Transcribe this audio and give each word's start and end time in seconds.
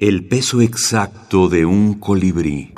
El 0.00 0.28
peso 0.28 0.60
exacto 0.60 1.48
de 1.48 1.66
un 1.66 1.94
colibrí. 1.94 2.72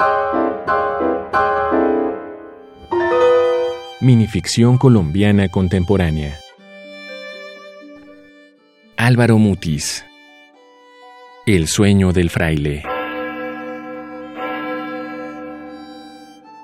Minificción 4.00 4.79
colombiana 4.79 5.51
contemporánea. 5.51 6.38
Álvaro 8.96 9.37
Mutis. 9.37 10.03
El 11.45 11.69
sueño 11.69 12.14
del 12.14 12.30
fraile. 12.30 12.85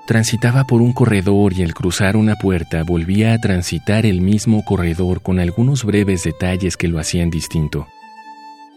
Transitaba 0.07 0.63
por 0.63 0.81
un 0.81 0.91
corredor 0.91 1.53
y 1.53 1.61
al 1.61 1.75
cruzar 1.75 2.17
una 2.17 2.35
puerta 2.35 2.81
volvía 2.81 3.33
a 3.33 3.37
transitar 3.37 4.07
el 4.07 4.21
mismo 4.21 4.65
corredor 4.65 5.21
con 5.21 5.39
algunos 5.39 5.83
breves 5.83 6.23
detalles 6.23 6.77
que 6.77 6.87
lo 6.87 6.97
hacían 6.97 7.29
distinto. 7.29 7.85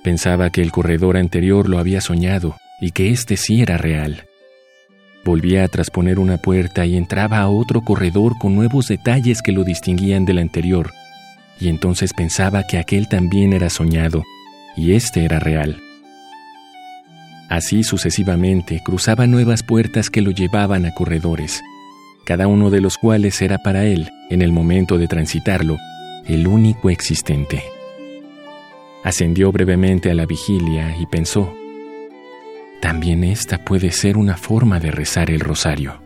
Pensaba 0.03 0.51
que 0.51 0.63
el 0.63 0.73
corredor 0.73 1.17
anterior 1.17 1.69
lo 1.69 1.79
había 1.79 2.01
soñado 2.01 2.57
y 2.81 2.93
que 2.93 3.11
este 3.11 3.37
sí 3.37 3.61
era 3.61 3.77
real. 3.77 4.25
Volvía 5.25 5.65
a 5.65 5.69
trasponer 5.69 6.19
una 6.19 6.39
puerta 6.39 6.87
y 6.87 6.97
entraba 6.97 7.41
a 7.41 7.49
otro 7.49 7.83
corredor 7.83 8.39
con 8.39 8.55
nuevos 8.55 8.89
detalles 8.89 9.43
que 9.43 9.53
lo 9.53 9.65
distinguían 9.65 10.25
del 10.25 10.39
anterior, 10.39 10.93
y 11.61 11.69
entonces 11.69 12.15
pensaba 12.15 12.67
que 12.67 12.79
aquel 12.79 13.09
también 13.09 13.53
era 13.53 13.69
soñado 13.69 14.23
y 14.77 14.93
este 14.93 15.25
era 15.25 15.39
real. 15.39 15.77
Así 17.51 17.83
sucesivamente 17.83 18.81
cruzaba 18.83 19.27
nuevas 19.27 19.63
puertas 19.63 20.09
que 20.09 20.23
lo 20.23 20.31
llevaban 20.31 20.87
a 20.87 20.95
corredores, 20.95 21.61
cada 22.25 22.47
uno 22.47 22.71
de 22.71 22.81
los 22.81 22.97
cuales 22.97 23.43
era 23.43 23.59
para 23.59 23.85
él, 23.85 24.09
en 24.31 24.41
el 24.41 24.53
momento 24.53 24.97
de 24.97 25.09
transitarlo, 25.09 25.77
el 26.27 26.47
único 26.47 26.89
existente. 26.89 27.63
Ascendió 29.03 29.51
brevemente 29.51 30.11
a 30.11 30.15
la 30.15 30.27
vigilia 30.27 30.97
y 30.99 31.07
pensó, 31.07 31.55
también 32.81 33.25
esta 33.25 33.59
puede 33.59 33.91
ser 33.93 34.17
una 34.17 34.37
forma 34.39 34.81
de 34.81 34.91
rezar 34.91 35.31
el 35.31 35.41
rosario. 35.41 36.01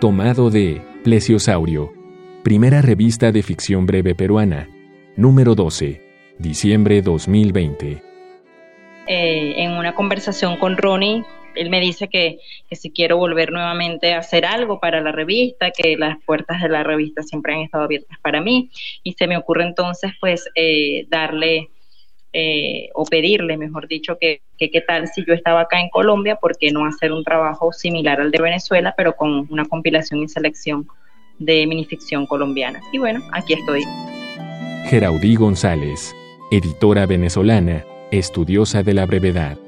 Tomado 0.00 0.48
de 0.48 0.82
Plesiosaurio, 1.04 1.92
primera 2.42 2.80
revista 2.80 3.30
de 3.30 3.42
ficción 3.42 3.84
breve 3.84 4.14
peruana, 4.14 4.68
número 5.16 5.54
12, 5.54 6.00
diciembre 6.38 7.02
2020. 7.02 8.02
Eh, 9.06 9.54
en 9.56 9.72
una 9.72 9.94
conversación 9.94 10.56
con 10.56 10.78
Ronnie, 10.78 11.24
él 11.54 11.70
me 11.70 11.80
dice 11.80 12.08
que, 12.08 12.38
si 12.70 12.90
quiero 12.90 13.16
volver 13.16 13.52
nuevamente 13.52 14.14
a 14.14 14.18
hacer 14.18 14.44
algo 14.44 14.80
para 14.80 15.00
la 15.00 15.12
revista, 15.12 15.70
que 15.70 15.96
las 15.96 16.18
puertas 16.24 16.62
de 16.62 16.68
la 16.68 16.82
revista 16.82 17.22
siempre 17.22 17.54
han 17.54 17.60
estado 17.60 17.84
abiertas 17.84 18.18
para 18.20 18.40
mí, 18.40 18.70
y 19.02 19.12
se 19.12 19.26
me 19.26 19.36
ocurre 19.36 19.64
entonces 19.64 20.12
pues 20.20 20.48
eh, 20.54 21.06
darle 21.08 21.70
eh, 22.32 22.88
o 22.94 23.04
pedirle, 23.04 23.56
mejor 23.56 23.88
dicho, 23.88 24.16
que, 24.18 24.42
que 24.58 24.70
qué 24.70 24.80
tal 24.80 25.08
si 25.08 25.24
yo 25.26 25.34
estaba 25.34 25.62
acá 25.62 25.80
en 25.80 25.90
Colombia, 25.90 26.36
¿por 26.36 26.56
qué 26.56 26.70
no 26.70 26.86
hacer 26.86 27.12
un 27.12 27.24
trabajo 27.24 27.72
similar 27.72 28.20
al 28.20 28.30
de 28.30 28.40
Venezuela, 28.40 28.94
pero 28.96 29.14
con 29.14 29.46
una 29.50 29.64
compilación 29.66 30.22
y 30.22 30.28
selección 30.28 30.86
de 31.38 31.66
minificción 31.66 32.26
colombiana? 32.26 32.80
Y 32.92 32.98
bueno, 32.98 33.20
aquí 33.32 33.52
estoy. 33.54 33.82
Geraudí 34.88 35.36
González, 35.36 36.14
editora 36.50 37.06
venezolana 37.06 37.84
estudiosa 38.10 38.82
de 38.82 38.94
la 38.94 39.06
brevedad. 39.06 39.58